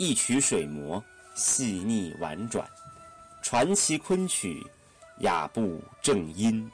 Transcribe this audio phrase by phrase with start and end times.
[0.00, 1.04] 一曲水磨，
[1.34, 2.66] 细腻婉转，
[3.42, 4.66] 传奇昆曲，
[5.18, 6.66] 雅步正音。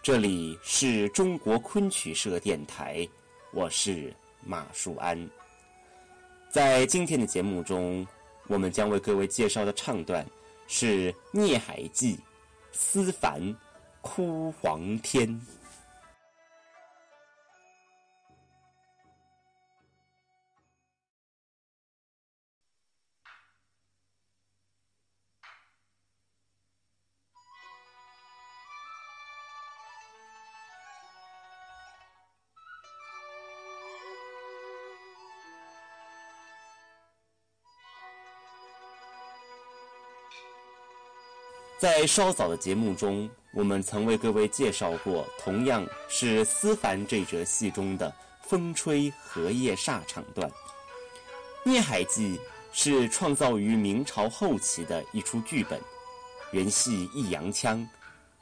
[0.00, 3.04] 这里是中国昆曲社电台，
[3.52, 4.14] 我是
[4.44, 5.28] 马树安。
[6.48, 8.06] 在今天的节目中，
[8.46, 10.24] 我们将为各位介绍的唱段
[10.68, 12.14] 是《聂海记·
[12.70, 13.42] 思凡
[14.00, 15.28] 哭黄天》。
[41.84, 48.08] 在稍早的节目中，我们曾为各位介绍过，同样是思凡这折戏中的
[48.40, 50.48] 《风吹荷叶煞》唱段。
[51.62, 52.38] 《聂海记》
[52.72, 55.78] 是创造于明朝后期的一出剧本，
[56.52, 57.86] 原系弋阳腔，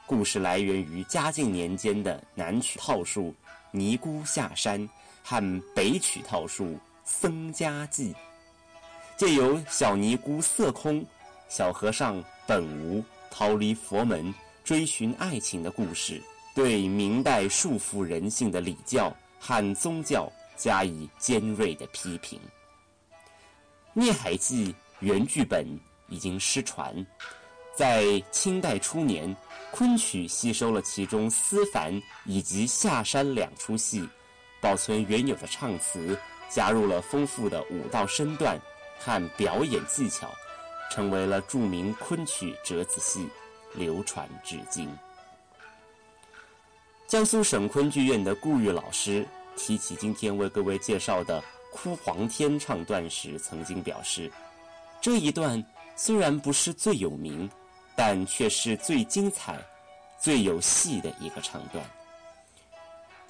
[0.05, 3.23] 故事来源于嘉靖年间的南曲套数
[3.71, 4.79] 《尼姑下山》
[5.21, 6.63] 和北曲套数
[7.03, 8.13] 《僧家记》，
[9.17, 11.05] 借由小尼姑色空、
[11.49, 13.03] 小和尚本无。
[13.35, 14.31] 逃离佛门，
[14.63, 16.21] 追寻爱情的故事，
[16.53, 22.39] 对明代束缚人性的礼教和宗教加以尖锐的批评。
[23.91, 24.67] 《聂海记》
[24.99, 25.67] 原剧本
[26.09, 26.93] 已经失传，
[27.75, 29.35] 在清代初年，
[29.71, 34.07] 昆曲吸收了其中思凡以及下山两出戏，
[34.61, 36.15] 保存原有的唱词，
[36.49, 38.61] 加入了丰富的舞蹈身段
[38.99, 40.31] 和表演技巧。
[40.93, 43.27] 成为了著名昆曲折子戏，
[43.73, 44.87] 流传至今。
[47.07, 49.25] 江苏省昆剧院的顾玉老师
[49.57, 54.31] 提起今天为各位介绍的《哭黄天》唱段时，曾经表示，
[55.01, 55.65] 这一段
[55.95, 57.49] 虽然不是最有名，
[57.95, 59.59] 但却是最精彩、
[60.19, 61.83] 最有戏的一个唱段。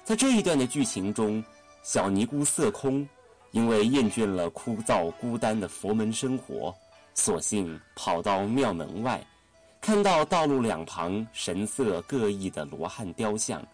[0.04, 1.42] 在这一段的剧情中，
[1.82, 3.08] 小尼姑色空
[3.52, 6.76] 因为厌倦了枯燥孤单的佛门生活。
[7.14, 9.24] 索性跑到庙门外，
[9.80, 13.64] 看到道路两旁神色各异的罗汉雕像，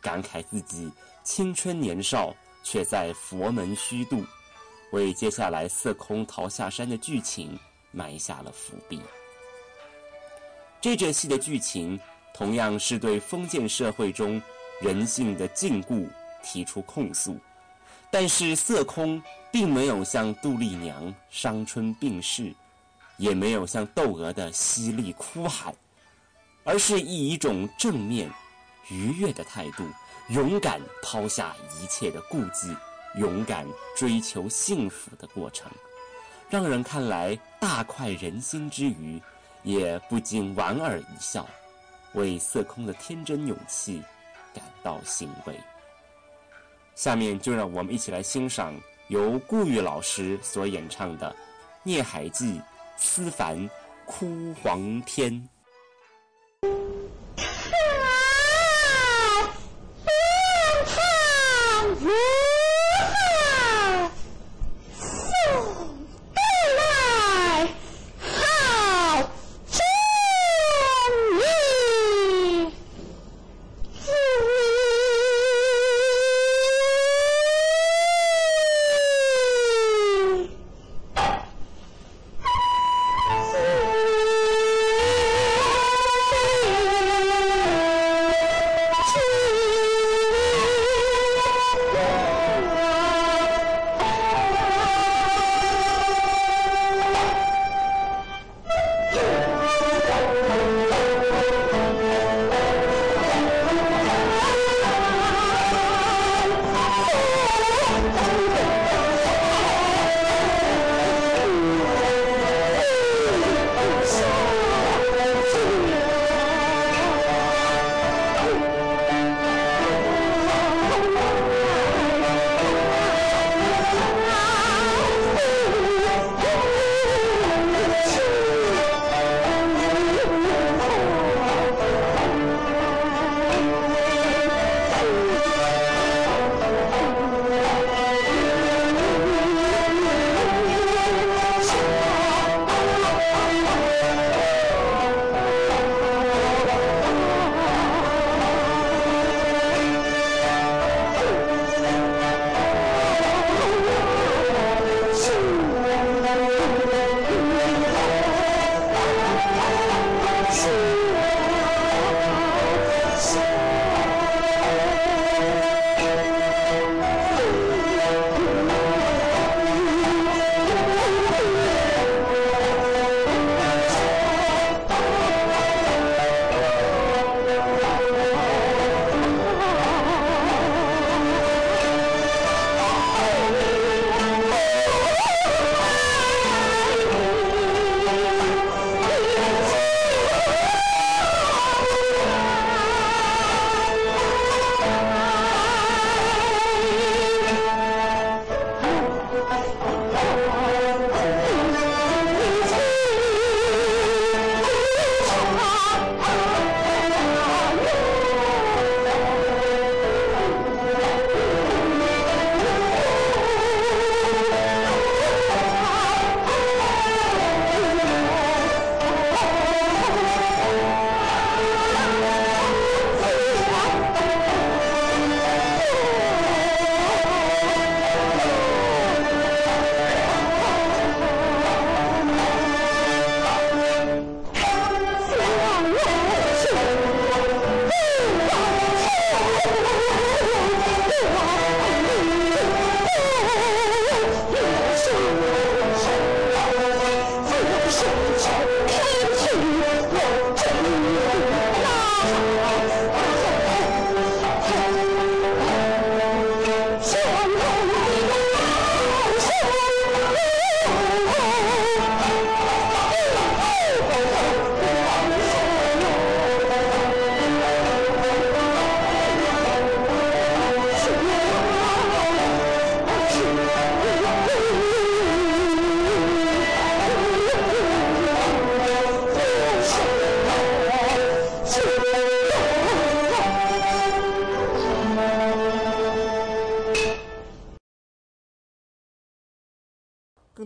[0.00, 0.90] 感慨自己
[1.24, 4.24] 青春年少却在佛门虚度，
[4.92, 7.58] 为接下来色空逃下山的剧情
[7.90, 9.00] 埋下了伏笔。
[10.80, 11.98] 这折戏的剧情
[12.32, 14.40] 同样是对封建社会中
[14.80, 16.08] 人性的禁锢
[16.42, 17.36] 提出控诉，
[18.10, 19.20] 但是色空
[19.50, 22.54] 并没有像杜丽娘伤春病逝。
[23.18, 25.74] 也没有像窦娥的犀利哭喊，
[26.64, 28.30] 而是以一种正面、
[28.90, 29.84] 愉悦的态度，
[30.28, 32.76] 勇敢抛下一切的顾忌，
[33.18, 33.66] 勇敢
[33.96, 35.70] 追求幸福的过程，
[36.50, 39.20] 让人看来大快人心之余，
[39.62, 41.48] 也不禁莞尔一笑，
[42.12, 44.02] 为色空的天真勇气
[44.52, 45.58] 感到欣慰。
[46.94, 48.74] 下面就让我们一起来欣赏
[49.08, 51.30] 由顾玉老师所演唱的
[51.82, 52.58] 《聂海记》。
[52.96, 53.68] 思凡
[54.04, 55.48] 哭黄天。
[62.08, 62.45] 啊！